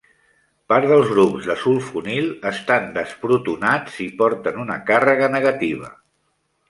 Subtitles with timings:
[0.71, 5.93] Part dels grups de sulfonil estan desprotonats i porten una càrrega negativa.